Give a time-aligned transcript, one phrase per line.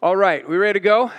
[0.00, 1.10] All right, we ready to go?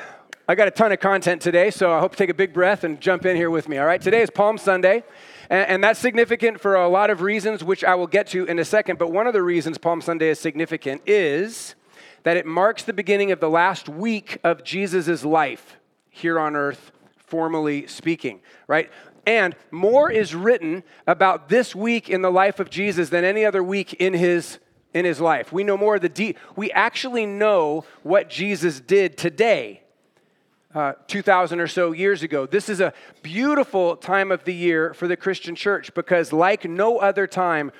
[0.47, 2.85] I got a ton of content today, so I hope you take a big breath
[2.85, 3.77] and jump in here with me.
[3.77, 5.03] All right, today is Palm Sunday,
[5.49, 8.57] and, and, that's significant for a lot of reasons, which I will get to in
[8.57, 8.97] a second.
[8.97, 11.75] But one of the reasons Palm Sunday is significant is
[12.23, 15.75] that it marks the beginning of the last week of Jesus' life
[16.09, 18.89] here on earth, formally speaking, right?
[19.27, 23.61] And more is written about this week in the life of Jesus than any other
[23.61, 24.57] week in his
[24.93, 25.51] in his life.
[25.51, 29.81] We know more of the de- we actually know what Jesus did today.
[30.73, 32.45] Uh, 2,000 or so years ago.
[32.45, 36.99] This is a beautiful time of the year for the Christian church because, like no
[36.99, 37.71] other time,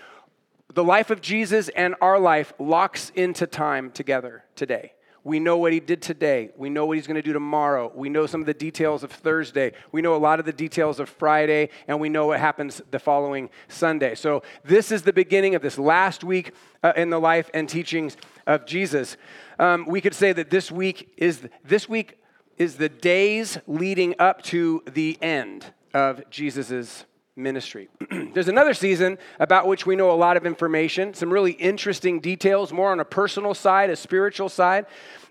[0.73, 4.93] the life of Jesus and our life locks into time together today.
[5.29, 6.49] We know what he did today.
[6.57, 7.91] We know what he's going to do tomorrow.
[7.93, 9.73] We know some of the details of Thursday.
[9.91, 12.97] We know a lot of the details of Friday, and we know what happens the
[12.97, 14.15] following Sunday.
[14.15, 18.17] So, this is the beginning of this last week uh, in the life and teachings
[18.47, 19.17] of Jesus.
[19.59, 22.17] Um, we could say that this week is this week
[22.57, 27.05] is the days leading up to the end of Jesus's
[27.39, 27.89] ministry.
[28.33, 32.71] There's another season about which we know a lot of information, some really interesting details,
[32.71, 34.85] more on a personal side, a spiritual side.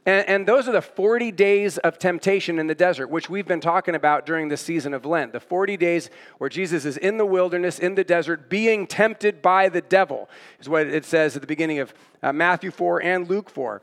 [0.06, 3.60] And, and, those are the 40 days of temptation in the desert, which we've been
[3.60, 5.32] talking about during the season of Lent.
[5.32, 9.68] The 40 days where Jesus is in the wilderness, in the desert, being tempted by
[9.68, 13.50] the devil, is what it says at the beginning of uh, Matthew 4 and Luke
[13.50, 13.82] 4.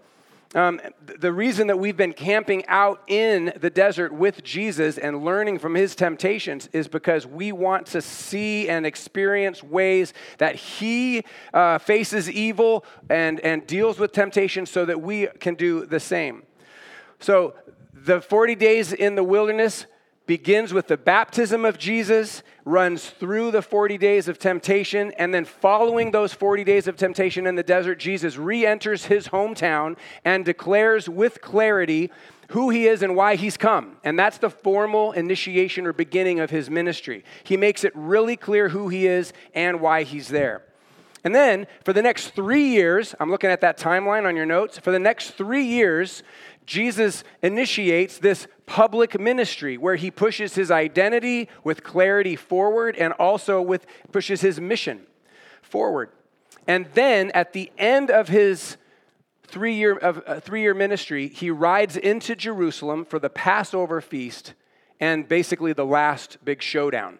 [0.55, 0.79] Um,
[1.19, 5.75] the reason that we've been camping out in the desert with Jesus and learning from
[5.75, 12.31] his temptations is because we want to see and experience ways that he uh, faces
[12.31, 16.43] evil and, and deals with temptation so that we can do the same.
[17.19, 17.53] So,
[17.93, 19.87] the 40 days in the wilderness
[20.25, 25.45] begins with the baptism of Jesus, runs through the 40 days of temptation, and then
[25.45, 30.43] following those 40 days of temptation in the desert, Jesus re enters his hometown and
[30.43, 32.11] declares with clarity
[32.49, 33.97] who he is and why he's come.
[34.03, 37.23] And that's the formal initiation or beginning of his ministry.
[37.43, 40.63] He makes it really clear who he is and why he's there.
[41.25, 44.77] And then for the next three years, I'm looking at that timeline on your notes.
[44.77, 46.21] For the next three years,
[46.67, 53.59] Jesus initiates this public ministry where he pushes his identity with clarity forward and also
[53.59, 55.01] with pushes his mission
[55.63, 56.11] forward.
[56.67, 58.77] And then at the end of his
[59.47, 64.53] three year, of, uh, three year ministry, he rides into Jerusalem for the Passover feast
[64.99, 67.17] and basically the last big showdown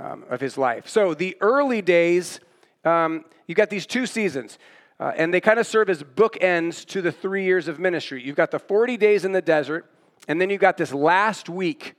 [0.00, 0.88] um, of his life.
[0.88, 2.40] So the early days,
[2.84, 4.58] um, you got these two seasons.
[4.98, 8.22] Uh, and they kind of serve as bookends to the three years of ministry.
[8.22, 9.90] You've got the 40 days in the desert,
[10.28, 11.94] and then you've got this last week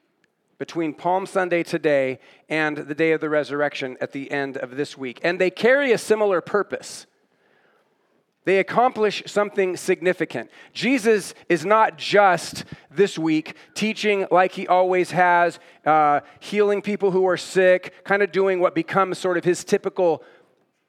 [0.59, 4.95] between Palm Sunday today and the day of the resurrection at the end of this
[4.95, 5.19] week.
[5.23, 7.07] And they carry a similar purpose.
[8.43, 10.51] They accomplish something significant.
[10.71, 17.27] Jesus is not just this week teaching like he always has, uh, healing people who
[17.27, 20.23] are sick, kind of doing what becomes sort of his typical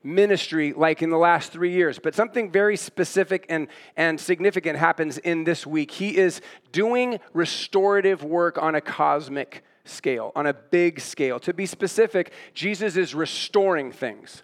[0.05, 5.19] ministry like in the last three years, but something very specific and, and significant happens
[5.19, 5.91] in this week.
[5.91, 6.41] He is
[6.73, 11.39] doing restorative work on a cosmic scale, on a big scale.
[11.41, 14.43] To be specific, Jesus is restoring things.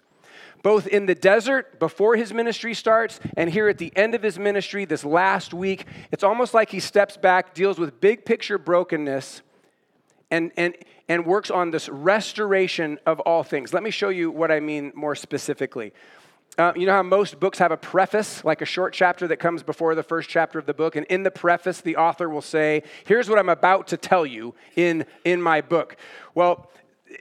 [0.61, 4.37] Both in the desert before his ministry starts, and here at the end of his
[4.37, 9.41] ministry, this last week, it's almost like he steps back, deals with big picture brokenness,
[10.31, 10.75] and, and,
[11.07, 13.73] and works on this restoration of all things.
[13.73, 15.93] Let me show you what I mean more specifically.
[16.57, 19.63] Uh, you know how most books have a preface, like a short chapter that comes
[19.63, 20.95] before the first chapter of the book?
[20.95, 24.55] And in the preface, the author will say, Here's what I'm about to tell you
[24.75, 25.95] in, in my book.
[26.35, 26.69] Well,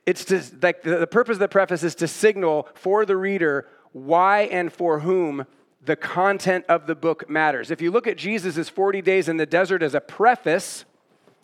[0.06, 3.68] it's to, like the, the purpose of the preface is to signal for the reader
[3.92, 5.46] why and for whom
[5.84, 7.70] the content of the book matters.
[7.70, 10.84] If you look at Jesus' 40 days in the desert as a preface,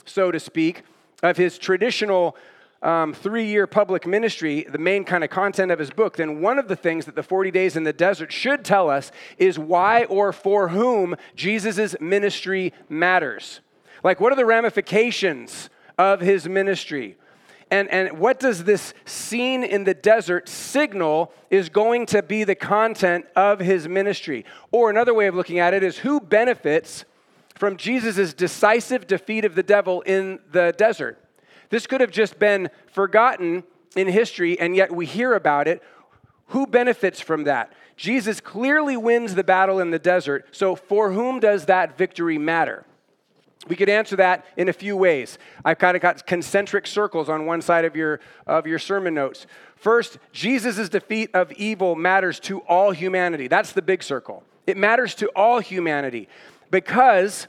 [0.05, 0.83] so to speak,
[1.25, 2.37] of his traditional
[2.83, 6.59] um, three year public ministry, the main kind of content of his book, then one
[6.59, 10.05] of the things that the 40 days in the desert should tell us is why
[10.05, 13.61] or for whom Jesus' ministry matters.
[14.05, 17.17] Like, what are the ramifications of his ministry?
[17.71, 22.55] And, and what does this scene in the desert signal is going to be the
[22.55, 24.45] content of his ministry?
[24.71, 27.07] Or another way of looking at it is who benefits
[27.55, 31.19] from Jesus' decisive defeat of the devil in the desert.
[31.71, 33.65] This could have just been forgotten
[33.97, 35.83] in history, and yet we hear about it.
[36.49, 37.73] Who benefits from that?
[37.97, 42.85] Jesus clearly wins the battle in the desert, so for whom does that victory matter?
[43.67, 45.39] We could answer that in a few ways.
[45.65, 49.47] I've kind of got concentric circles on one side of your, of your sermon notes.
[49.77, 53.49] First, Jesus' defeat of evil matters to all humanity.
[53.49, 54.43] That's the big circle.
[54.67, 56.29] It matters to all humanity
[56.75, 57.47] because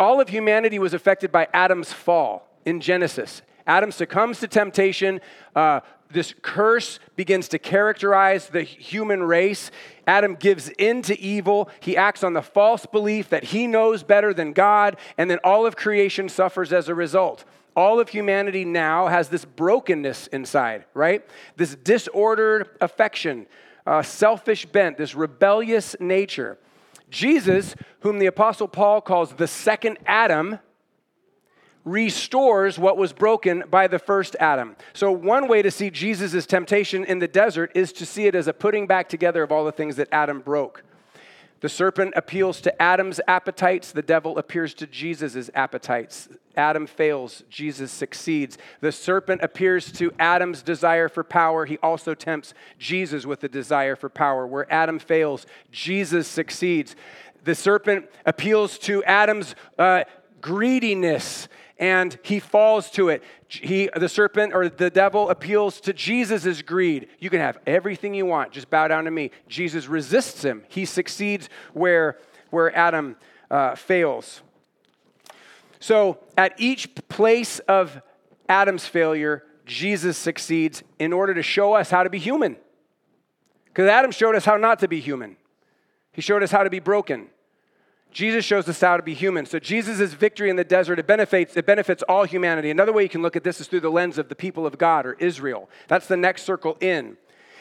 [0.00, 3.42] all of humanity was affected by Adam's fall in Genesis.
[3.64, 5.20] Adam succumbs to temptation.
[5.54, 5.78] Uh,
[6.10, 9.70] this curse begins to characterize the human race.
[10.08, 11.70] Adam gives in to evil.
[11.78, 15.64] He acts on the false belief that he knows better than God, and then all
[15.64, 17.44] of creation suffers as a result.
[17.76, 21.24] All of humanity now has this brokenness inside, right?
[21.54, 23.46] This disordered affection,
[23.86, 26.58] uh, selfish bent, this rebellious nature.
[27.10, 30.58] Jesus, whom the Apostle Paul calls the second Adam,
[31.84, 34.76] restores what was broken by the first Adam.
[34.92, 38.48] So, one way to see Jesus' temptation in the desert is to see it as
[38.48, 40.82] a putting back together of all the things that Adam broke.
[41.60, 46.28] The serpent appeals to Adam's appetites, the devil appears to Jesus' appetites.
[46.56, 48.58] Adam fails, Jesus succeeds.
[48.80, 53.96] The serpent appears to Adam's desire for power, he also tempts Jesus with the desire
[53.96, 54.46] for power.
[54.46, 56.96] Where Adam fails, Jesus succeeds.
[57.44, 60.04] The serpent appeals to Adam's uh,
[60.40, 61.48] greediness
[61.78, 63.22] and he falls to it.
[63.48, 67.08] He, the serpent or the devil appeals to Jesus' greed.
[67.18, 69.30] You can have everything you want, just bow down to me.
[69.48, 70.64] Jesus resists him.
[70.68, 72.18] He succeeds where,
[72.50, 73.16] where Adam
[73.50, 74.42] uh, fails.
[75.80, 78.00] So at each place of
[78.48, 82.56] Adam's failure, Jesus succeeds in order to show us how to be human.
[83.66, 85.36] Because Adam showed us how not to be human,
[86.12, 87.28] he showed us how to be broken.
[88.10, 89.44] Jesus shows us how to be human.
[89.44, 92.70] So Jesus' victory in the desert, it benefits, it benefits all humanity.
[92.70, 94.78] Another way you can look at this is through the lens of the people of
[94.78, 95.68] God or Israel.
[95.88, 97.18] That's the next circle in.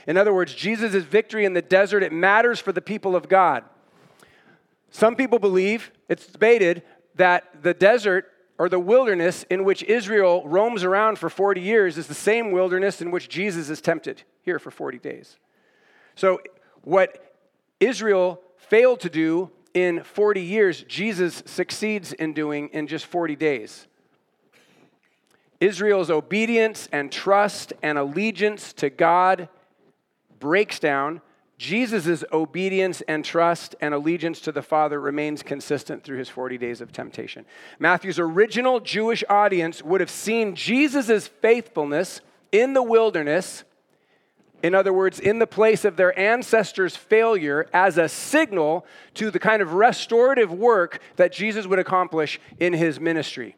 [0.08, 3.66] In other words, Jesus' victory in the desert, it matters for the people of God.
[4.92, 6.84] Some people believe, it's debated,
[7.16, 12.08] that the desert or the wilderness in which Israel roams around for 40 years is
[12.08, 15.38] the same wilderness in which Jesus is tempted here for 40 days.
[16.16, 16.40] So,
[16.84, 17.36] what
[17.80, 23.88] Israel failed to do in 40 years, Jesus succeeds in doing in just 40 days.
[25.60, 29.50] Israel's obedience and trust and allegiance to God
[30.40, 31.22] breaks down.
[31.58, 36.82] Jesus' obedience and trust and allegiance to the Father remains consistent through his 40 days
[36.82, 37.46] of temptation.
[37.80, 42.22] Matthew's original Jewish audience would have seen Jesus' faithfulness
[42.52, 43.64] in the wilderness
[44.64, 49.38] in other words, in the place of their ancestors' failure as a signal to the
[49.38, 53.58] kind of restorative work that Jesus would accomplish in his ministry.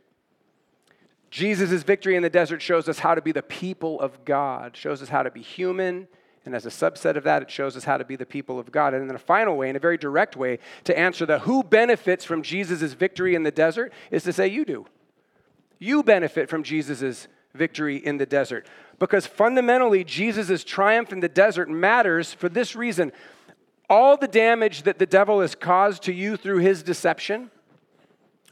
[1.30, 5.02] Jesus' victory in the desert shows us how to be the people of God, shows
[5.02, 6.10] us how to be human,
[6.48, 8.72] and as a subset of that, it shows us how to be the people of
[8.72, 8.94] God.
[8.94, 12.24] And in a final way, in a very direct way, to answer the who benefits
[12.24, 14.86] from Jesus' victory in the desert is to say, You do.
[15.78, 18.66] You benefit from Jesus' victory in the desert.
[18.98, 23.12] Because fundamentally, Jesus' triumph in the desert matters for this reason.
[23.90, 27.52] All the damage that the devil has caused to you through his deception,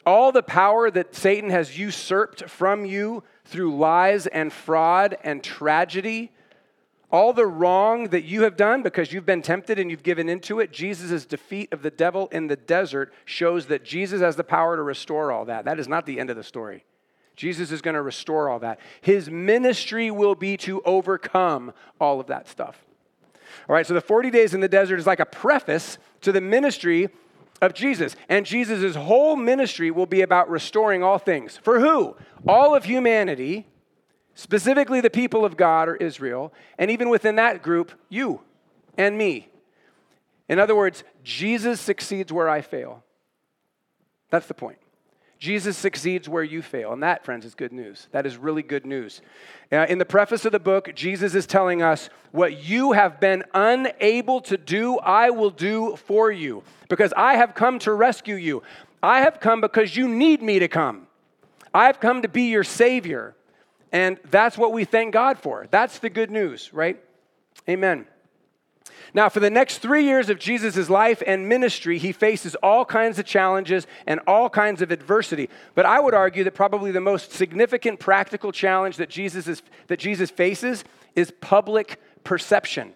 [0.06, 6.34] all the power that Satan has usurped from you through lies and fraud and tragedy,
[7.12, 10.60] all the wrong that you have done because you've been tempted and you've given into
[10.60, 14.75] it, Jesus' defeat of the devil in the desert shows that Jesus has the power
[14.75, 15.66] to restore all that.
[15.66, 16.84] That is not the end of the story.
[17.36, 18.80] Jesus is going to restore all that.
[19.02, 22.81] His ministry will be to overcome all of that stuff.
[23.69, 26.42] All right, so the 40 days in the desert is like a preface to the
[26.42, 27.10] ministry
[27.62, 28.15] of Jesus.
[28.30, 31.58] And Jesus' whole ministry will be about restoring all things.
[31.58, 32.15] For who?
[32.48, 33.68] All of humanity,
[34.36, 38.42] specifically the people of God or Israel, and even within that group, you
[38.98, 39.50] and me.
[40.48, 43.04] In other words, Jesus succeeds where I fail.
[44.30, 44.77] That's the point.
[45.39, 46.94] Jesus succeeds where you fail.
[46.94, 48.08] And that, friends, is good news.
[48.12, 49.22] That is really good news.
[49.72, 53.44] Uh, in the preface of the book, Jesus is telling us, What you have been
[53.54, 58.63] unable to do, I will do for you, because I have come to rescue you.
[59.04, 61.08] I have come because you need me to come.
[61.74, 63.36] I have come to be your Savior.
[63.92, 65.68] And that's what we thank God for.
[65.70, 67.01] That's the good news, right?
[67.70, 68.06] Amen.
[69.13, 73.18] Now, for the next three years of Jesus' life and ministry, he faces all kinds
[73.18, 75.50] of challenges and all kinds of adversity.
[75.74, 80.00] But I would argue that probably the most significant practical challenge that Jesus, is, that
[80.00, 80.84] Jesus faces
[81.15, 82.94] is public perception.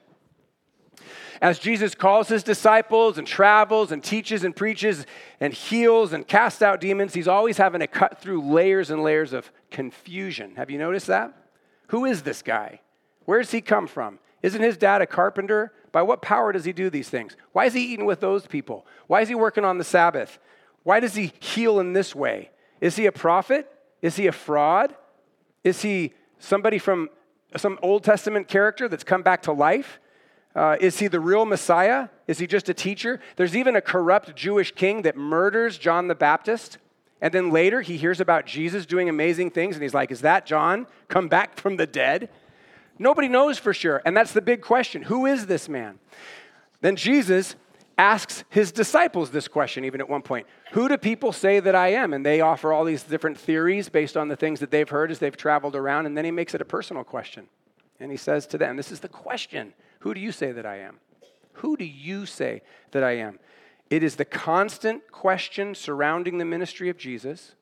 [1.41, 5.05] As Jesus calls his disciples and travels and teaches and preaches
[5.39, 9.31] and heals and casts out demons, he's always having to cut through layers and layers
[9.31, 10.55] of confusion.
[10.55, 11.33] Have you noticed that?
[11.87, 12.81] Who is this guy?
[13.25, 14.19] Where does he come from?
[14.41, 15.71] Isn't his dad a carpenter?
[15.91, 17.35] By what power does he do these things?
[17.51, 18.85] Why is he eating with those people?
[19.07, 20.39] Why is he working on the Sabbath?
[20.83, 22.51] Why does he heal in this way?
[22.81, 23.71] Is he a prophet?
[24.01, 24.95] Is he a fraud?
[25.63, 27.09] Is he somebody from
[27.57, 29.99] some Old Testament character that's come back to life?
[30.55, 32.09] Uh, is he the real Messiah?
[32.27, 33.19] Is he just a teacher?
[33.35, 36.77] There's even a corrupt Jewish king that murders John the Baptist
[37.21, 40.45] And then later he hears about Jesus doing amazing things and he's like, Is that
[40.45, 42.29] John come back from the dead?
[42.97, 44.01] Nobody knows for sure.
[44.05, 45.99] And that's the big question Who is this man?
[46.81, 47.55] Then Jesus
[47.97, 51.89] asks his disciples this question, even at one point Who do people say that I
[51.89, 52.13] am?
[52.13, 55.19] And they offer all these different theories based on the things that they've heard as
[55.19, 56.05] they've traveled around.
[56.05, 57.47] And then he makes it a personal question.
[57.99, 60.77] And he says to them, This is the question Who do you say that I
[60.77, 60.99] am?
[61.53, 63.39] Who do you say that I am?
[63.89, 67.55] It is the constant question surrounding the ministry of Jesus,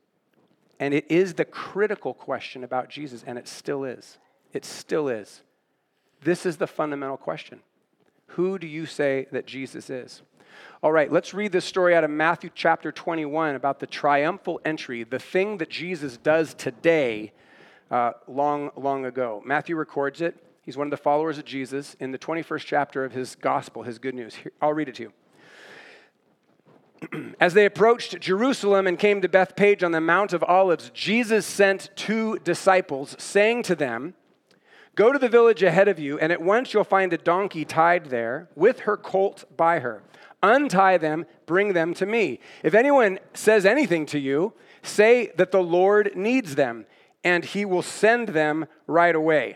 [0.80, 4.18] and it is the critical question about Jesus, and it still is.
[4.54, 5.42] It still is.
[6.22, 7.62] This is the fundamental question
[8.28, 10.22] Who do you say that Jesus is?
[10.84, 15.04] All right, let's read this story out of Matthew chapter 21 about the triumphal entry,
[15.04, 17.32] the thing that Jesus does today,
[17.90, 19.42] uh, long, long ago.
[19.46, 20.44] Matthew records it.
[20.68, 24.00] He's one of the followers of Jesus in the 21st chapter of his gospel, his
[24.00, 24.36] good news.
[24.36, 25.14] Here, I'll read it to
[27.14, 27.36] you.
[27.40, 31.90] As they approached Jerusalem and came to Bethphage on the Mount of Olives, Jesus sent
[31.96, 34.14] two disciples, saying to them,
[34.96, 38.08] Go to the village ahead of you, and at once you'll find a donkey tied
[38.08, 40.04] there with her colt by her.
[40.44, 42.42] Untie them, bring them to me.
[42.62, 44.52] If anyone says anything to you,
[44.84, 46.88] say that the Lord needs them,
[47.24, 49.56] and he will send them right away.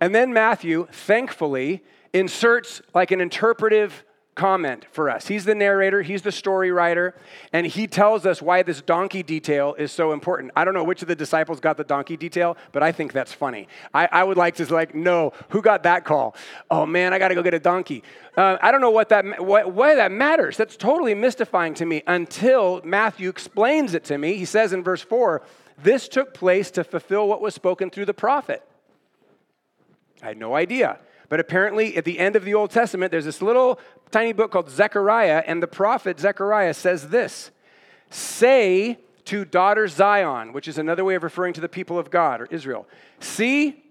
[0.00, 1.82] And then Matthew, thankfully,
[2.12, 5.28] inserts like an interpretive comment for us.
[5.28, 7.14] He's the narrator, he's the story writer,
[7.52, 10.50] and he tells us why this donkey detail is so important.
[10.56, 13.32] I don't know which of the disciples got the donkey detail, but I think that's
[13.32, 13.68] funny.
[13.92, 16.34] I, I would like to like know who got that call.
[16.68, 18.02] Oh man, I got to go get a donkey.
[18.36, 20.56] Uh, I don't know what that what, why that matters.
[20.56, 24.34] That's totally mystifying to me until Matthew explains it to me.
[24.34, 25.42] He says in verse four,
[25.80, 28.66] "This took place to fulfill what was spoken through the prophet."
[30.22, 30.98] I had no idea.
[31.28, 33.80] But apparently, at the end of the Old Testament, there's this little
[34.10, 37.50] tiny book called Zechariah, and the prophet Zechariah says this
[38.10, 42.40] Say to daughter Zion, which is another way of referring to the people of God
[42.40, 42.86] or Israel,
[43.20, 43.82] see,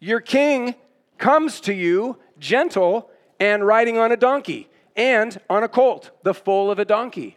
[0.00, 0.74] your king
[1.18, 3.10] comes to you gentle
[3.40, 7.36] and riding on a donkey and on a colt, the foal of a donkey.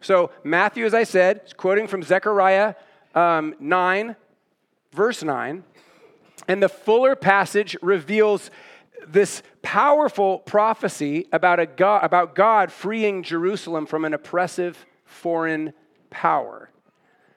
[0.00, 2.74] So, Matthew, as I said, is quoting from Zechariah
[3.14, 4.14] um, 9,
[4.92, 5.64] verse 9.
[6.46, 8.50] And the fuller passage reveals
[9.06, 15.72] this powerful prophecy about, a God, about God freeing Jerusalem from an oppressive foreign
[16.10, 16.70] power.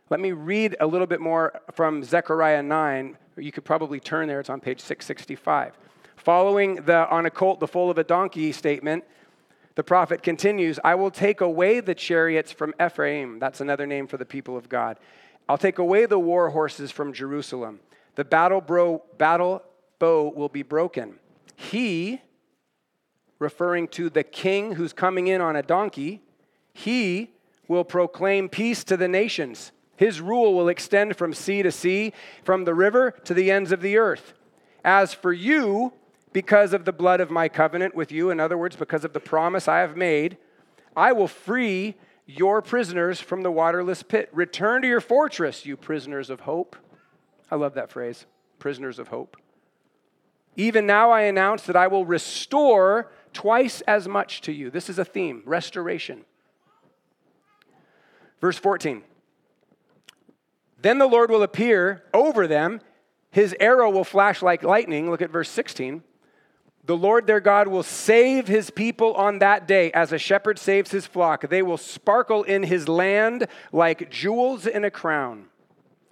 [0.09, 3.17] Let me read a little bit more from Zechariah 9.
[3.37, 5.77] You could probably turn there, it's on page 665.
[6.17, 9.05] Following the on a colt, the foal of a donkey statement,
[9.75, 13.39] the prophet continues I will take away the chariots from Ephraim.
[13.39, 14.99] That's another name for the people of God.
[15.47, 17.79] I'll take away the war horses from Jerusalem.
[18.21, 19.63] The battle, bro, battle
[19.97, 21.15] bow will be broken.
[21.55, 22.21] He,
[23.39, 26.21] referring to the king who's coming in on a donkey,
[26.71, 27.31] he
[27.67, 29.71] will proclaim peace to the nations.
[29.95, 32.13] His rule will extend from sea to sea,
[32.43, 34.33] from the river to the ends of the earth.
[34.85, 35.91] As for you,
[36.31, 39.19] because of the blood of my covenant with you, in other words, because of the
[39.19, 40.37] promise I have made,
[40.95, 41.95] I will free
[42.27, 44.29] your prisoners from the waterless pit.
[44.31, 46.75] Return to your fortress, you prisoners of hope.
[47.51, 48.25] I love that phrase,
[48.57, 49.37] prisoners of hope.
[50.55, 54.69] Even now I announce that I will restore twice as much to you.
[54.69, 56.25] This is a theme restoration.
[58.39, 59.03] Verse 14.
[60.81, 62.81] Then the Lord will appear over them.
[63.29, 65.09] His arrow will flash like lightning.
[65.09, 66.03] Look at verse 16.
[66.83, 70.89] The Lord their God will save his people on that day as a shepherd saves
[70.89, 71.47] his flock.
[71.47, 75.45] They will sparkle in his land like jewels in a crown.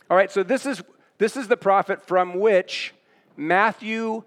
[0.10, 0.84] All right, so this is
[1.20, 2.94] this is the prophet from which
[3.38, 4.24] Matthew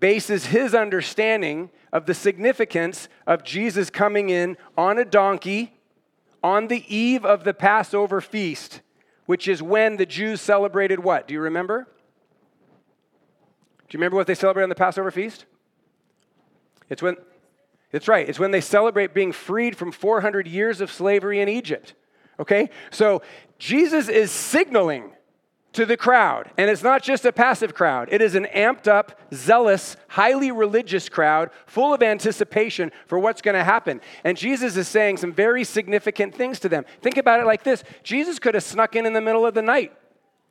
[0.00, 5.74] bases his understanding of the significance of Jesus coming in on a donkey
[6.42, 8.80] on the eve of the Passover feast,
[9.26, 11.28] which is when the Jews celebrated what?
[11.28, 11.86] Do you remember?
[13.88, 15.46] Do you remember what they celebrate on the Passover feast?
[16.90, 17.16] It's when
[17.92, 18.28] it's right.
[18.28, 21.94] It's when they celebrate being freed from 400 years of slavery in Egypt.
[22.38, 22.70] Okay?
[22.90, 23.22] So
[23.58, 25.12] Jesus is signaling
[25.74, 26.50] to the crowd.
[26.56, 31.08] And it's not just a passive crowd, it is an amped up, zealous, highly religious
[31.08, 34.00] crowd full of anticipation for what's going to happen.
[34.22, 36.84] And Jesus is saying some very significant things to them.
[37.02, 39.62] Think about it like this Jesus could have snuck in in the middle of the
[39.62, 39.92] night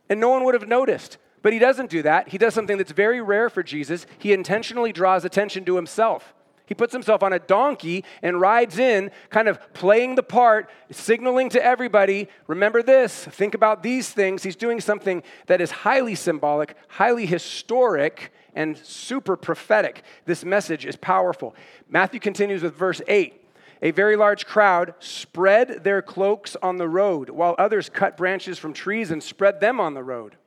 [0.09, 1.17] and no one would have noticed.
[1.41, 2.29] But he doesn't do that.
[2.29, 4.05] He does something that's very rare for Jesus.
[4.17, 6.33] He intentionally draws attention to himself.
[6.65, 11.50] He puts himself on a donkey and rides in, kind of playing the part, signaling
[11.50, 14.43] to everybody remember this, think about these things.
[14.43, 20.03] He's doing something that is highly symbolic, highly historic, and super prophetic.
[20.25, 21.53] This message is powerful.
[21.89, 23.41] Matthew continues with verse 8.
[23.82, 28.72] a very large crowd spread their cloaks on the road, while others cut branches from
[28.72, 30.38] trees and spread them on the road.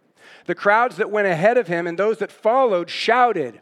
[0.47, 3.61] The crowds that went ahead of him and those that followed shouted,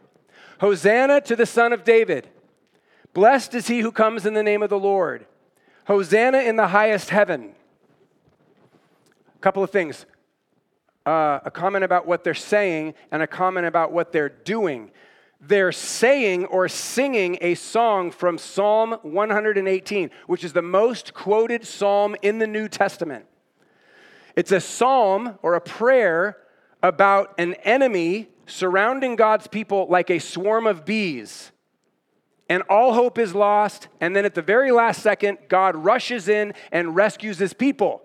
[0.61, 2.29] Hosanna to the Son of David!
[3.15, 5.25] Blessed is he who comes in the name of the Lord.
[5.87, 7.55] Hosanna in the highest heaven.
[9.33, 10.05] A couple of things
[11.05, 14.91] uh, a comment about what they're saying and a comment about what they're doing.
[15.39, 22.17] They're saying or singing a song from Psalm 118, which is the most quoted psalm
[22.21, 23.27] in the New Testament.
[24.35, 26.37] It's a psalm or a prayer
[26.83, 31.51] about an enemy surrounding God's people like a swarm of bees.
[32.47, 33.87] And all hope is lost.
[33.99, 38.01] And then at the very last second, God rushes in and rescues his people.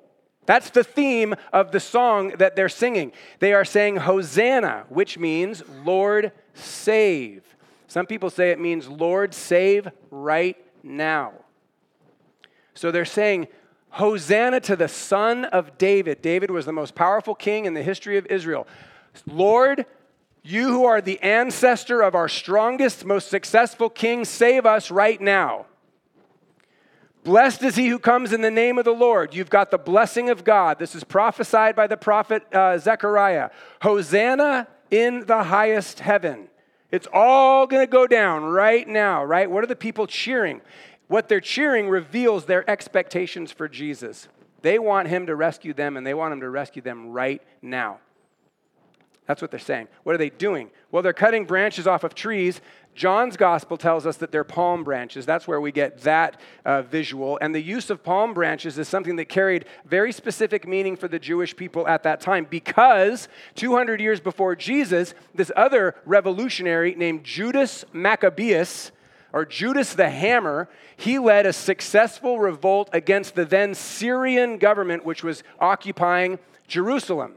[0.47, 3.13] That's the theme of the song that they're singing.
[3.39, 7.45] They are saying Hosanna, which means Lord save.
[7.87, 11.33] Some people say it means Lord save right now.
[12.75, 13.49] So they're saying
[13.91, 16.23] Hosanna to the Son of David.
[16.23, 18.67] David was the most powerful king in the history of Israel.
[19.27, 19.87] Lord,
[20.43, 25.67] you who are the ancestor of our strongest, most successful king, save us right now.
[27.23, 29.35] Blessed is he who comes in the name of the Lord.
[29.35, 30.79] You've got the blessing of God.
[30.79, 33.51] This is prophesied by the prophet uh, Zechariah.
[33.83, 36.49] Hosanna in the highest heaven.
[36.91, 39.51] It's all going to go down right now, right?
[39.51, 40.63] What are the people cheering?
[41.09, 44.29] What they're cheering reveals their expectations for Jesus.
[44.63, 47.99] They want him to rescue them, and they want him to rescue them right now.
[49.31, 49.87] That's what they're saying.
[50.03, 50.73] What are they doing?
[50.91, 52.61] Well, they're cutting branches off of trees.
[52.97, 55.25] John's gospel tells us that they're palm branches.
[55.25, 57.39] That's where we get that uh, visual.
[57.41, 61.21] And the use of palm branches is something that carried very specific meaning for the
[61.21, 67.85] Jewish people at that time because 200 years before Jesus, this other revolutionary named Judas
[67.93, 68.91] Maccabeus,
[69.33, 75.23] or Judas the Hammer, he led a successful revolt against the then Syrian government, which
[75.23, 77.35] was occupying Jerusalem.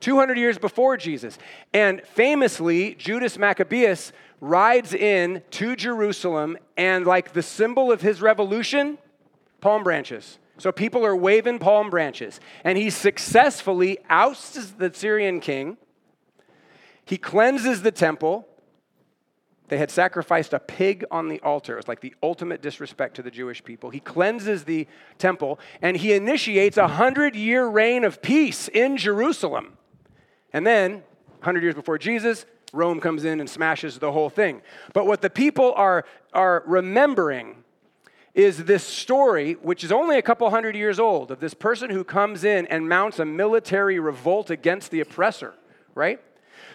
[0.00, 1.38] 200 years before Jesus.
[1.72, 8.98] And famously, Judas Maccabeus rides in to Jerusalem, and like the symbol of his revolution,
[9.60, 10.38] palm branches.
[10.58, 12.40] So people are waving palm branches.
[12.64, 15.76] And he successfully ousts the Syrian king.
[17.04, 18.46] He cleanses the temple.
[19.68, 21.74] They had sacrificed a pig on the altar.
[21.74, 23.90] It was like the ultimate disrespect to the Jewish people.
[23.90, 24.86] He cleanses the
[25.18, 29.77] temple and he initiates a hundred year reign of peace in Jerusalem.
[30.52, 31.02] And then,
[31.38, 34.62] 100 years before Jesus, Rome comes in and smashes the whole thing.
[34.92, 37.64] But what the people are, are remembering
[38.34, 42.04] is this story, which is only a couple hundred years old, of this person who
[42.04, 45.54] comes in and mounts a military revolt against the oppressor,
[45.94, 46.20] right?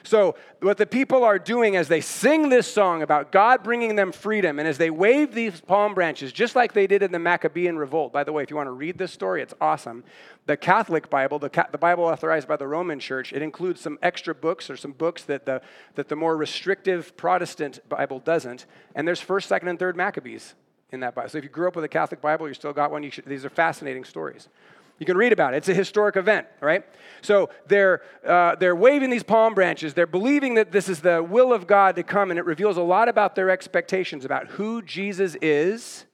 [0.06, 4.12] So, what the people are doing as they sing this song about God bringing them
[4.12, 7.78] freedom, and as they wave these palm branches, just like they did in the Maccabean
[7.78, 8.12] revolt.
[8.12, 10.04] By the way, if you want to read this story, it's awesome.
[10.46, 14.36] The Catholic Bible, the, the Bible authorized by the Roman Church, it includes some extra
[14.36, 15.62] books or some books that the,
[15.96, 18.66] that the more restrictive Protestant Bible doesn't.
[18.96, 20.56] And there's 1st, 2nd, and 3rd Maccabees
[20.92, 21.30] in that Bible.
[21.30, 23.46] So, if you grew up with a Catholic Bible, you still got one, should, these
[23.46, 24.50] are fascinating stories.
[25.00, 25.58] You can read about it.
[25.58, 26.86] It's a historic event, right?
[27.22, 29.94] So they're, uh, they're waving these palm branches.
[29.94, 32.84] They're believing that this is the will of God to come, and it reveals a
[32.84, 36.06] lot about their expectations about who Jesus is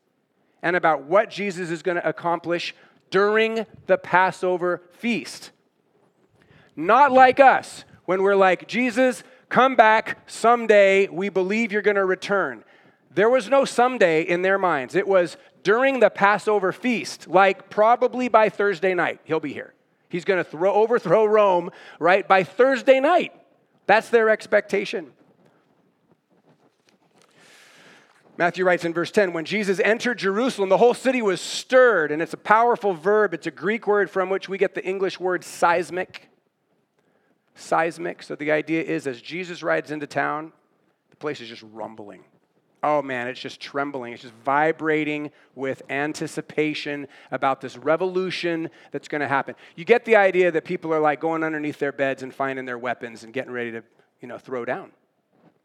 [0.62, 2.74] and about what Jesus is going to accomplish
[3.12, 5.52] during the Passover feast.
[6.76, 11.08] Not like us, when we're like, Jesus, come back someday.
[11.08, 12.64] We believe you're going to return.
[13.12, 14.96] There was no someday in their minds.
[14.96, 19.74] It was during the Passover feast, like probably by Thursday night, he'll be here.
[20.10, 21.70] He's going to throw, overthrow Rome,
[22.00, 23.34] right, by Thursday night.
[23.86, 25.12] That's their expectation.
[28.38, 32.22] Matthew writes in verse 10 When Jesus entered Jerusalem, the whole city was stirred, and
[32.22, 33.34] it's a powerful verb.
[33.34, 36.30] It's a Greek word from which we get the English word seismic.
[37.54, 38.24] Seismic.
[38.24, 40.54] So the idea is as Jesus rides into town,
[41.10, 42.24] the place is just rumbling
[42.84, 44.14] oh man, it's just trembling.
[44.14, 49.56] It's just vibrating with anticipation about this revolution that's going to happen.
[49.76, 52.78] You get the idea that people are like going underneath their beds and finding their
[52.78, 53.84] weapons and getting ready to,
[54.22, 54.92] you know, throw down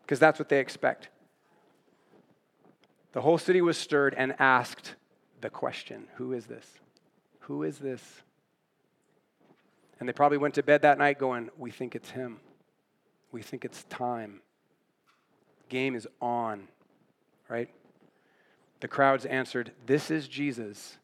[0.03, 1.09] because that's what they expect.
[3.13, 4.95] The whole city was stirred and asked
[5.41, 6.67] the question Who is this?
[7.41, 8.23] Who is this?
[10.01, 12.41] And they probably went to bed that night going, We think it's him.
[13.31, 14.41] We think it's time.
[15.69, 16.69] Game is on
[17.49, 17.69] right?
[18.81, 20.99] The crowds answered, This is Jesus,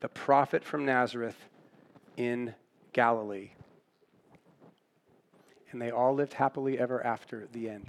[0.00, 1.36] the prophet from Nazareth
[2.16, 2.54] in
[2.92, 3.50] Galilee.
[5.70, 7.86] And they all lived happily ever after the end.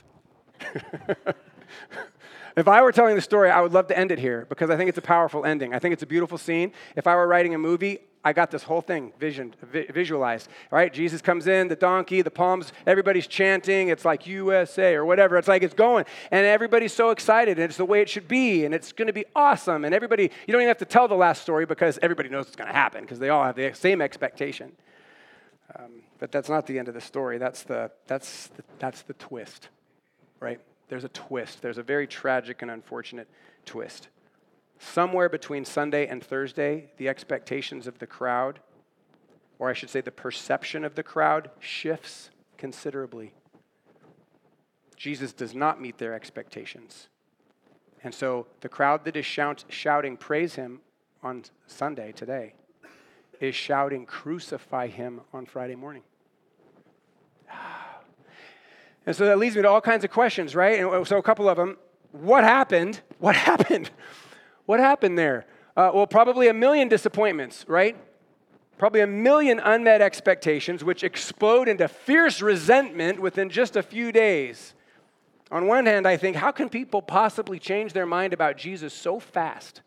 [2.59, 4.75] If I were telling the story, I would love to end it here because I
[4.75, 5.73] think it's a powerful ending.
[5.73, 6.73] I think it's a beautiful scene.
[6.95, 10.49] If I were writing a movie, I got this whole thing visioned, visualized.
[10.71, 10.93] Right?
[10.93, 13.87] Jesus comes in, the donkey, the palms, everybody's chanting.
[13.87, 15.37] It's like USA or whatever.
[15.37, 16.05] It's like it's going.
[16.29, 19.13] And everybody's so excited, and it's the way it should be, and it's going to
[19.13, 19.85] be awesome.
[19.85, 22.57] And everybody, you don't even have to tell the last story because everybody knows it's
[22.57, 24.73] going to happen because they all have the same expectation.
[25.77, 27.37] Um, but that's not the end of the story.
[27.37, 29.69] That's the, that's, the, that's the twist,
[30.41, 30.59] right?
[30.89, 31.61] There's a twist.
[31.61, 33.29] There's a very tragic and unfortunate
[33.65, 34.09] twist.
[34.79, 38.61] Somewhere between Sunday and Thursday, the expectations of the crowd,
[39.59, 43.33] or I should say the perception of the crowd, shifts considerably.
[44.95, 47.09] Jesus does not meet their expectations.
[48.03, 50.79] And so the crowd that is shout, shouting, Praise him
[51.21, 52.53] on Sunday today,
[53.41, 56.03] is shouting, Crucify him on Friday morning.
[59.05, 60.81] And so that leads me to all kinds of questions, right?
[60.81, 61.77] And so a couple of them.
[62.11, 63.01] What happened?
[63.17, 63.89] What happened?
[64.69, 65.47] What happened there?
[65.75, 67.97] Uh, well, probably a million disappointments, right?
[68.77, 74.75] Probably a million unmet expectations, which explode into fierce resentment within just a few days.
[75.49, 79.19] On one hand, I think, how can people possibly change their mind about Jesus so
[79.19, 79.81] fast?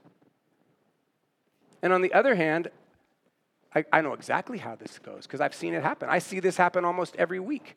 [1.80, 2.66] And on the other hand,
[3.76, 6.08] I, I know exactly how this goes because I've seen it happen.
[6.10, 7.76] I see this happen almost every week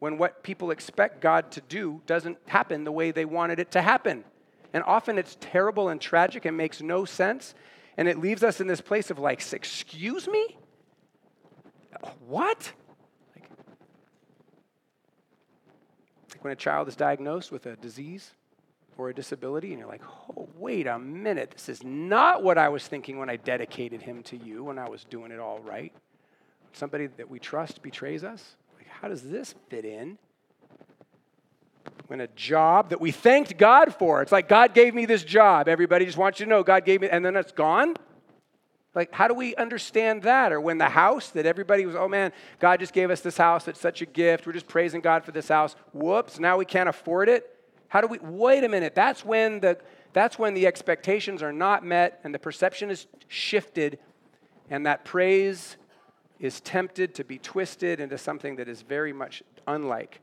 [0.00, 3.80] when what people expect God to do doesn't happen the way they wanted it to
[3.80, 4.24] happen.
[4.72, 7.54] And often it's terrible and tragic and makes no sense.
[7.96, 10.56] And it leaves us in this place of like, excuse me?
[12.26, 12.72] What?
[13.34, 13.48] Like,
[16.30, 18.30] like when a child is diagnosed with a disease
[18.96, 20.02] or a disability, and you're like,
[20.36, 21.50] oh, wait a minute.
[21.50, 24.88] This is not what I was thinking when I dedicated him to you, when I
[24.88, 25.92] was doing it all right.
[26.72, 30.18] Somebody that we trust betrays us Like, how does this fit in?
[32.08, 35.68] When a job that we thanked God for, it's like God gave me this job.
[35.68, 37.96] Everybody just wants you to know God gave me, and then it's gone.
[38.94, 40.52] Like, how do we understand that?
[40.52, 43.66] Or when the house that everybody was, oh man, God just gave us this house.
[43.66, 44.46] It's such a gift.
[44.46, 45.76] We're just praising God for this house.
[45.94, 47.48] Whoops, now we can't afford it.
[47.88, 48.94] How do we, wait a minute.
[48.94, 49.78] That's when the,
[50.12, 53.98] that's when the expectations are not met and the perception is shifted
[54.68, 55.76] and that praise
[56.38, 60.20] is tempted to be twisted into something that is very much unlike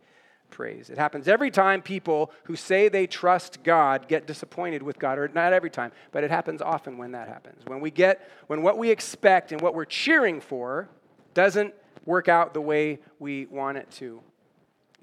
[0.50, 0.90] praise.
[0.90, 5.28] It happens every time people who say they trust God get disappointed with God, or
[5.30, 7.64] not every time, but it happens often when that happens.
[7.66, 10.90] When we get, when what we expect and what we're cheering for
[11.34, 11.74] doesn't
[12.06, 14.22] work out the way we want it to.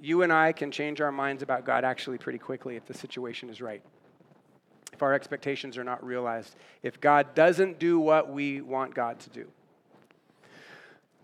[0.00, 3.48] You and I can change our minds about God actually pretty quickly if the situation
[3.48, 3.82] is right.
[4.92, 9.30] If our expectations are not realized, if God doesn't do what we want God to
[9.30, 9.46] do.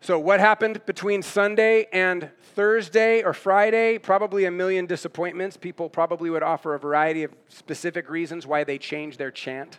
[0.05, 3.99] So, what happened between Sunday and Thursday or Friday?
[3.99, 5.57] Probably a million disappointments.
[5.57, 9.79] People probably would offer a variety of specific reasons why they changed their chant.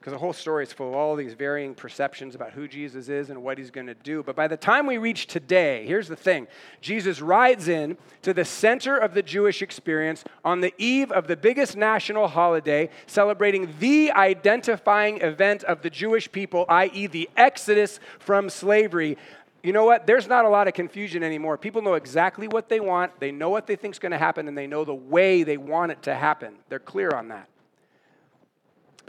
[0.00, 3.28] Because the whole story is full of all these varying perceptions about who Jesus is
[3.28, 4.22] and what he's going to do.
[4.22, 6.46] But by the time we reach today, here's the thing
[6.80, 11.36] Jesus rides in to the center of the Jewish experience on the eve of the
[11.36, 18.48] biggest national holiday, celebrating the identifying event of the Jewish people, i.e., the exodus from
[18.48, 19.18] slavery.
[19.62, 20.06] You know what?
[20.06, 21.58] There's not a lot of confusion anymore.
[21.58, 24.48] People know exactly what they want, they know what they think is going to happen,
[24.48, 26.54] and they know the way they want it to happen.
[26.70, 27.49] They're clear on that.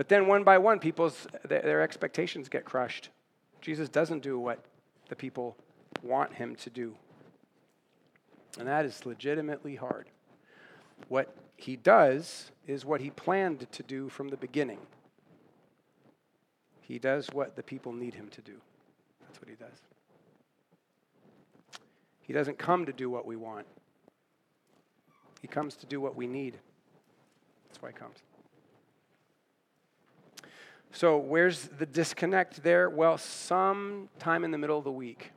[0.02, 3.10] But then one by one, people's their expectations get crushed.
[3.62, 4.58] Jesus doesn't do what
[5.10, 5.56] the people
[6.02, 6.96] want him to do.
[8.58, 10.10] And that is legitimately hard.
[11.08, 14.80] What he does is what he planned to do from the beginning.
[16.82, 18.56] He does what the people need him to do.
[19.28, 19.78] That's what he does.
[22.22, 23.68] He doesn't come to do what we want,
[25.44, 26.58] he comes to do what we need.
[27.68, 28.18] That's why he comes.
[30.94, 32.90] So, where's the disconnect there?
[32.90, 35.32] Well, sometime in the middle of the week,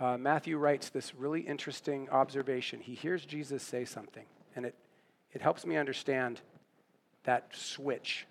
[0.00, 2.80] uh, Matthew writes this really interesting observation.
[2.80, 4.24] He hears Jesus say something,
[4.56, 4.74] and it,
[5.32, 6.40] it helps me understand
[7.22, 8.26] that switch.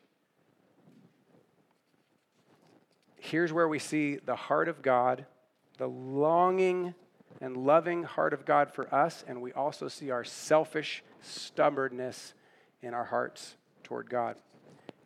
[3.15, 5.25] Here's where we see the heart of God,
[5.77, 6.93] the longing
[7.39, 12.33] and loving heart of God for us, and we also see our selfish stubbornness
[12.81, 14.35] in our hearts toward God.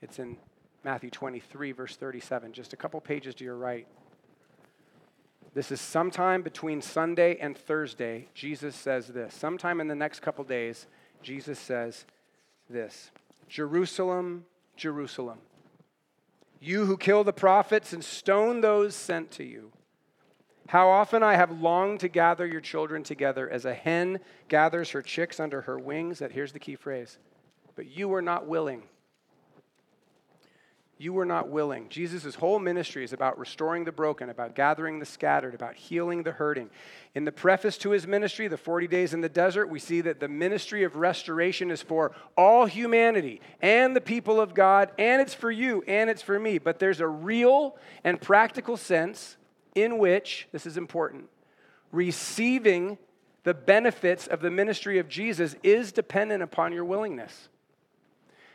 [0.02, 0.38] It's in
[0.84, 3.86] Matthew 23, verse 37, just a couple pages to your right.
[5.54, 8.28] This is sometime between Sunday and Thursday.
[8.34, 9.34] Jesus says this.
[9.34, 10.88] Sometime in the next couple days,
[11.22, 12.06] Jesus says
[12.70, 13.12] this
[13.48, 14.46] Jerusalem,
[14.78, 15.40] Jerusalem,
[16.60, 19.72] you who kill the prophets and stone those sent to you.
[20.68, 25.02] How often I have longed to gather your children together as a hen gathers her
[25.02, 26.20] chicks under her wings.
[26.20, 27.18] That here's the key phrase.
[27.76, 28.84] But you were not willing.
[31.02, 31.88] You were not willing.
[31.88, 36.34] Jesus' whole ministry is about restoring the broken, about gathering the scattered, about healing the
[36.34, 36.70] hurting.
[37.16, 40.20] In the preface to his ministry, the 40 days in the desert, we see that
[40.20, 45.34] the ministry of restoration is for all humanity and the people of God, and it's
[45.34, 46.58] for you and it's for me.
[46.58, 49.38] But there's a real and practical sense
[49.76, 51.30] in which, this is important,
[51.94, 52.98] receiving
[53.44, 57.48] the benefits of the ministry of Jesus is dependent upon your willingness.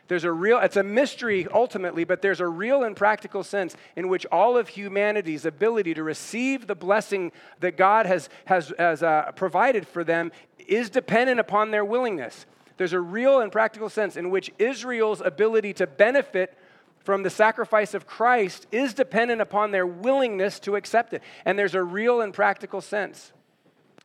[0.07, 4.07] There's a real, it's a mystery ultimately, but there's a real and practical sense in
[4.07, 9.31] which all of humanity's ability to receive the blessing that God has, has, has uh,
[9.35, 10.31] provided for them
[10.67, 12.45] is dependent upon their willingness.
[12.77, 16.55] There's a real and practical sense in which Israel's ability to benefit
[16.99, 21.21] from the sacrifice of Christ is dependent upon their willingness to accept it.
[21.45, 23.31] And there's a real and practical sense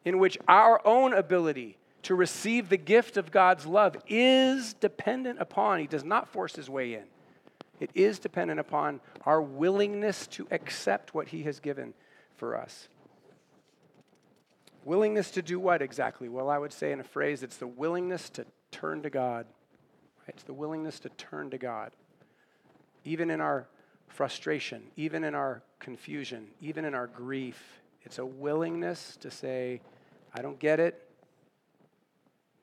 [0.04, 5.80] in which our own ability to receive the gift of God's love is dependent upon,
[5.80, 7.04] He does not force His way in.
[7.78, 11.94] It is dependent upon our willingness to accept what He has given
[12.36, 12.88] for us.
[14.84, 16.28] Willingness to do what exactly?
[16.28, 19.46] Well, I would say in a phrase, it's the willingness to turn to God.
[20.26, 21.92] It's the willingness to turn to God.
[23.04, 23.66] Even in our
[24.08, 29.80] frustration, even in our confusion, even in our grief, it's a willingness to say,
[30.34, 31.10] I don't get it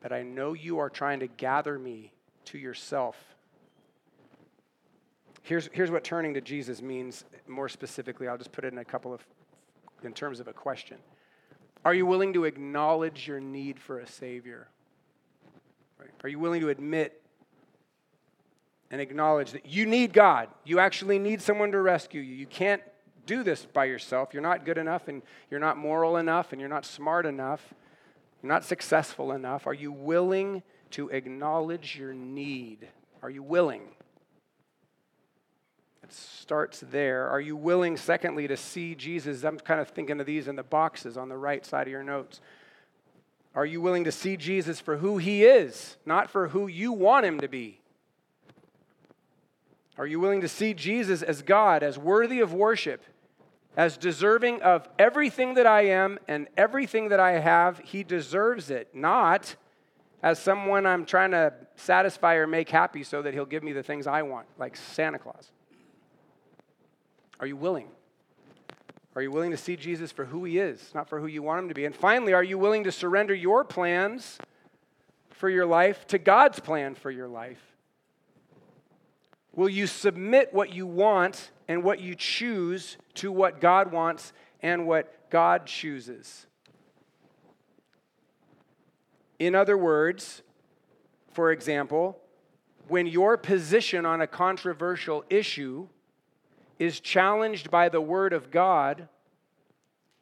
[0.01, 2.11] but I know you are trying to gather me
[2.45, 3.15] to yourself.
[5.43, 8.27] Here's, here's what turning to Jesus means more specifically.
[8.27, 9.21] I'll just put it in a couple of,
[10.03, 10.97] in terms of a question.
[11.85, 14.67] Are you willing to acknowledge your need for a Savior?
[16.23, 17.21] Are you willing to admit
[18.91, 20.49] and acknowledge that you need God?
[20.65, 22.35] You actually need someone to rescue you.
[22.35, 22.81] You can't
[23.25, 24.33] do this by yourself.
[24.33, 27.73] You're not good enough, and you're not moral enough, and you're not smart enough.
[28.41, 29.67] You're not successful enough.
[29.67, 32.87] Are you willing to acknowledge your need?
[33.21, 33.81] Are you willing?
[36.03, 37.27] It starts there.
[37.27, 39.43] Are you willing, secondly, to see Jesus?
[39.43, 42.03] I'm kind of thinking of these in the boxes on the right side of your
[42.03, 42.39] notes.
[43.55, 47.25] Are you willing to see Jesus for who he is, not for who you want
[47.25, 47.81] him to be?
[49.97, 53.03] Are you willing to see Jesus as God, as worthy of worship?
[53.77, 58.93] As deserving of everything that I am and everything that I have, he deserves it,
[58.93, 59.55] not
[60.23, 63.83] as someone I'm trying to satisfy or make happy so that he'll give me the
[63.83, 65.51] things I want, like Santa Claus.
[67.39, 67.87] Are you willing?
[69.15, 71.59] Are you willing to see Jesus for who he is, not for who you want
[71.61, 71.85] him to be?
[71.85, 74.39] And finally, are you willing to surrender your plans
[75.29, 77.61] for your life to God's plan for your life?
[79.57, 84.87] Will you submit what you want and what you choose to what God wants and
[84.87, 86.47] what God chooses.
[89.39, 90.41] In other words,
[91.31, 92.17] for example,
[92.87, 95.87] when your position on a controversial issue
[96.79, 99.09] is challenged by the Word of God,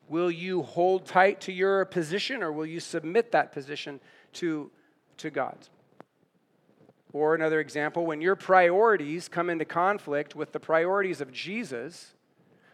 [0.09, 3.99] will you hold tight to your position or will you submit that position
[4.33, 4.71] to,
[5.17, 5.69] to God's?
[7.15, 12.13] Or another example, when your priorities come into conflict with the priorities of Jesus,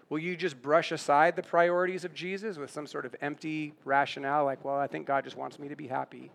[0.09, 4.43] will you just brush aside the priorities of Jesus with some sort of empty rationale
[4.43, 6.31] like, well, I think God just wants me to be happy?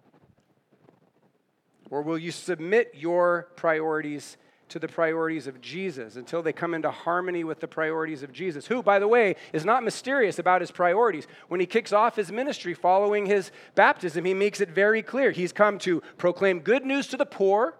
[1.90, 4.36] Or will you submit your priorities
[4.68, 8.68] to the priorities of Jesus until they come into harmony with the priorities of Jesus,
[8.68, 11.26] who, by the way, is not mysterious about his priorities.
[11.48, 15.32] When he kicks off his ministry following his baptism, he makes it very clear.
[15.32, 17.74] He's come to proclaim good news to the poor,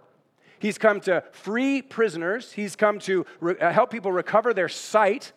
[0.59, 2.53] He's come to free prisoners.
[2.53, 5.33] He's come to re- uh, help people recover their sight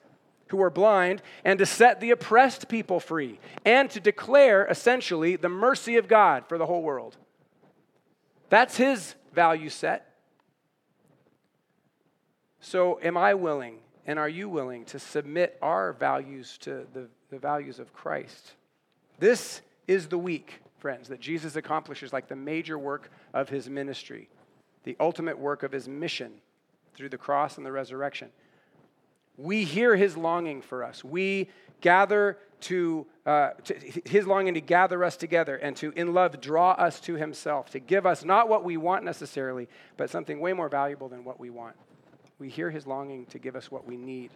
[0.47, 5.49] who are blind and to set the oppressed people free and to declare essentially the
[5.49, 7.17] mercy of God for the whole world.
[8.49, 10.05] That's his value set.
[12.61, 17.37] So, am I willing and are you willing to submit our values to the, the
[17.37, 18.53] values of Christ?
[19.19, 24.29] This is the week, friends, that Jesus accomplishes like the major work of his ministry
[24.83, 26.33] the ultimate work of his mission
[26.95, 28.29] through the cross and the resurrection.
[29.37, 31.03] We hear his longing for us.
[31.03, 31.49] We
[31.81, 36.71] gather to, uh, to, his longing to gather us together and to, in love, draw
[36.71, 40.69] us to himself, to give us not what we want necessarily, but something way more
[40.69, 41.75] valuable than what we want.
[42.37, 44.31] We hear his longing to give us what we need.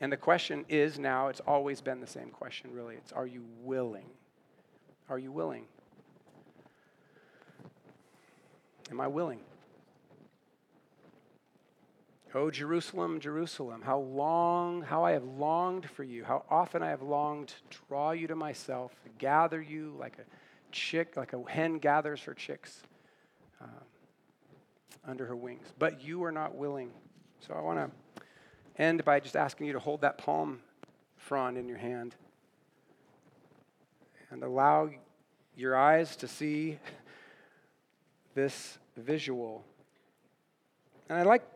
[0.00, 2.96] And the question is now, it's always been the same question, really.
[2.96, 4.06] It's are you willing?
[5.08, 5.66] Are you willing?
[8.90, 9.40] Am I willing?
[12.36, 17.00] Oh, Jerusalem, Jerusalem, how long, how I have longed for you, how often I have
[17.00, 20.24] longed to draw you to myself, to gather you like a
[20.72, 22.82] chick, like a hen gathers her chicks
[23.62, 23.66] uh,
[25.06, 25.68] under her wings.
[25.78, 26.90] But you are not willing.
[27.38, 28.22] So I want to
[28.82, 30.58] end by just asking you to hold that palm
[31.16, 32.16] frond in your hand
[34.32, 34.90] and allow
[35.56, 36.80] your eyes to see
[38.34, 39.64] this visual.
[41.08, 41.53] And I'd like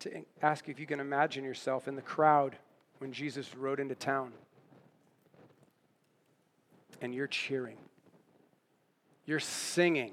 [0.00, 2.56] to ask you if you can imagine yourself in the crowd
[2.98, 4.32] when Jesus rode into town.
[7.00, 7.76] And you're cheering,
[9.26, 10.12] you're singing,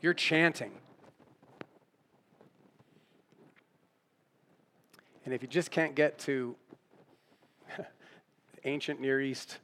[0.00, 0.72] you're chanting.
[5.26, 6.56] And if you just can't get to
[8.64, 9.58] ancient Near East,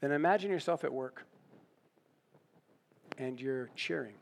[0.00, 1.26] then imagine yourself at work
[3.18, 4.14] and you're cheering.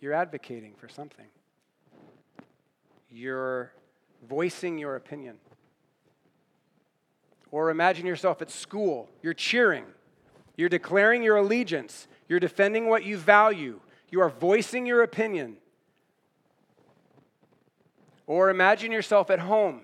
[0.00, 1.26] You're advocating for something.
[3.12, 3.72] You're
[4.26, 5.36] voicing your opinion.
[7.50, 9.10] Or imagine yourself at school.
[9.22, 9.84] You're cheering.
[10.56, 12.08] You're declaring your allegiance.
[12.28, 13.80] You're defending what you value.
[14.10, 15.58] You are voicing your opinion.
[18.26, 19.82] Or imagine yourself at home.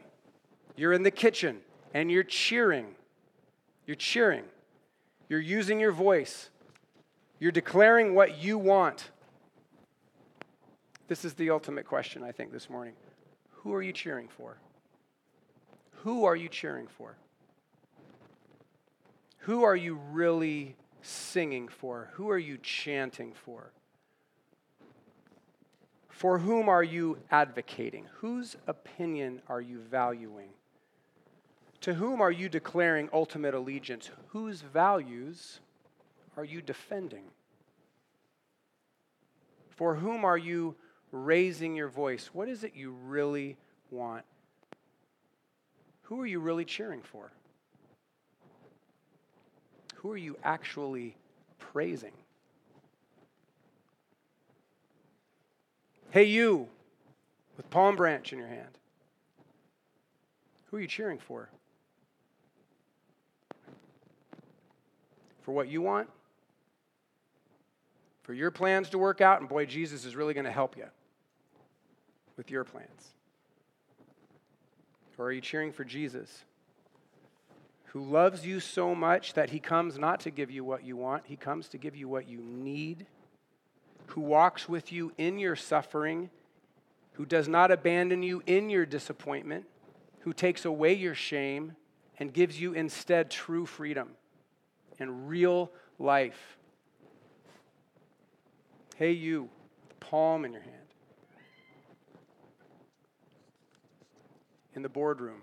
[0.77, 1.59] You're in the kitchen
[1.93, 2.95] and you're cheering.
[3.87, 4.45] You're cheering.
[5.29, 6.49] You're using your voice.
[7.39, 9.11] You're declaring what you want.
[11.09, 12.95] This is the ultimate question, I think, this morning.
[13.63, 14.57] Who are you cheering for?
[16.03, 17.17] Who are you cheering for?
[19.39, 22.11] Who are you really singing for?
[22.15, 23.73] Who are you chanting for?
[26.09, 28.07] For whom are you advocating?
[28.17, 30.51] Whose opinion are you valuing?
[31.83, 34.11] To whom are you declaring ultimate allegiance?
[34.29, 35.61] Whose values
[36.37, 37.25] are you defending?
[39.71, 40.75] For whom are you
[41.13, 42.31] raising your voice?
[42.33, 43.57] What is it you really
[43.91, 44.25] want?
[46.03, 47.31] Who are you really cheering for?
[49.97, 51.17] Who are you actually
[51.59, 52.13] praising?
[56.11, 56.69] Hey, you
[57.57, 58.79] with palm branch in your hand.
[60.71, 61.49] Who are you cheering for?
[65.43, 66.09] For what you want?
[68.23, 69.41] For your plans to work out?
[69.41, 70.85] And boy, Jesus is really going to help you
[72.39, 73.13] with your plans.
[75.19, 76.45] Or are you cheering for Jesus?
[77.87, 81.25] Who loves you so much that he comes not to give you what you want,
[81.27, 83.07] he comes to give you what you need.
[84.07, 86.31] Who walks with you in your suffering,
[87.13, 89.67] who does not abandon you in your disappointment,
[90.21, 91.75] who takes away your shame
[92.19, 94.11] and gives you instead true freedom
[95.01, 96.57] and real life.
[98.97, 99.49] Hey, you,
[100.01, 100.78] palm in your hand.
[104.79, 105.41] In the boardroom,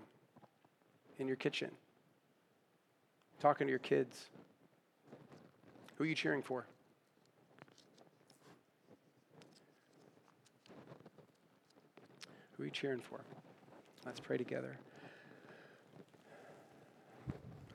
[1.18, 1.70] in your kitchen,
[3.38, 4.30] talking to your kids.
[5.94, 6.64] Who are you cheering for?
[12.52, 13.20] Who are you cheering for?
[14.06, 14.78] Let's pray together.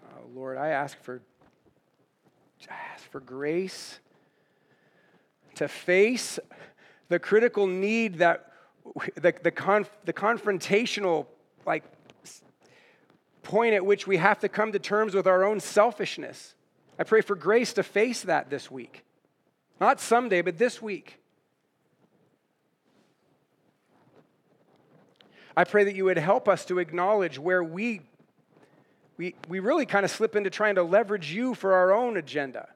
[0.03, 1.21] Oh, Lord, I ask for
[2.91, 3.99] ask for grace
[5.53, 6.39] to face
[7.09, 8.51] the critical need that
[9.15, 11.27] the, the, conf, the confrontational
[11.65, 11.83] like
[13.43, 16.55] point at which we have to come to terms with our own selfishness.
[16.99, 19.03] I pray for grace to face that this week.
[19.79, 21.17] Not someday, but this week.
[25.57, 28.01] I pray that you would help us to acknowledge where we
[29.17, 32.69] we, we really kind of slip into trying to leverage you for our own agenda.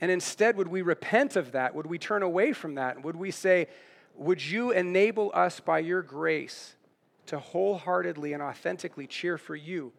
[0.00, 1.74] And instead, would we repent of that?
[1.74, 3.02] Would we turn away from that?
[3.02, 3.66] Would we say,
[4.14, 6.76] Would you enable us by your grace
[7.26, 9.92] to wholeheartedly and authentically cheer for you,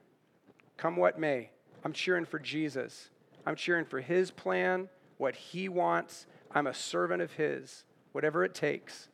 [0.77, 1.49] come what may?
[1.83, 3.09] I'm cheering for Jesus.
[3.45, 6.25] I'm cheering for his plan, what he wants.
[6.51, 9.07] I'm a servant of his, whatever it takes.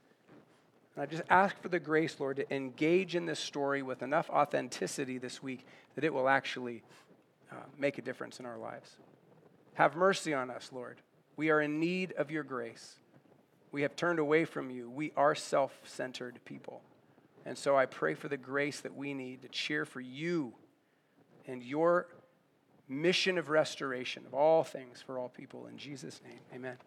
[0.95, 4.30] And I just ask for the grace, Lord, to engage in this story with enough
[4.30, 5.65] authenticity this week
[5.96, 6.83] that it will actually
[7.52, 8.98] uh, make a difference in our lives.
[9.75, 10.98] Have mercy on us, Lord.
[11.38, 12.96] We are in need of your grace.
[13.71, 14.90] We have turned away from you.
[14.90, 16.81] We are self centered people.
[17.46, 20.54] And so I pray for the grace that we need to cheer for you
[21.48, 22.08] and your
[22.87, 25.67] mission of restoration of all things for all people.
[25.67, 26.77] In Jesus' name, amen.